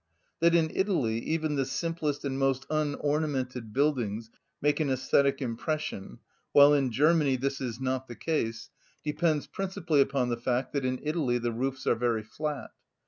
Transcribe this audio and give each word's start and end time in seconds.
That 0.39 0.55
in 0.55 0.71
Italy 0.73 1.19
even 1.19 1.57
the 1.57 1.63
simplest 1.67 2.25
and 2.25 2.39
most 2.39 2.65
unornamented 2.71 3.71
buildings 3.71 4.31
make 4.59 4.79
an 4.79 4.87
æsthetic 4.87 5.41
impression, 5.43 6.17
while 6.53 6.73
in 6.73 6.89
Germany 6.91 7.35
this 7.35 7.61
is 7.61 7.79
not 7.79 8.07
the 8.07 8.15
case, 8.15 8.71
depends 9.03 9.45
principally 9.45 10.01
upon 10.01 10.29
the 10.29 10.37
fact 10.41 10.73
that 10.73 10.85
in 10.85 10.99
Italy 11.03 11.37
the 11.37 11.51
roofs 11.51 11.85
are 11.85 11.93
very 11.93 12.23
flat. 12.23 12.71